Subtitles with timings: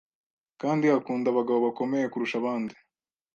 [0.61, 2.75] kandi akunda abagabo bakomeye kurusha abandi